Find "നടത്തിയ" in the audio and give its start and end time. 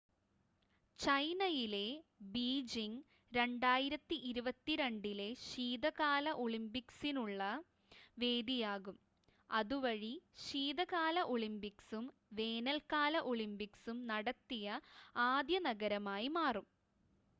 14.07-14.79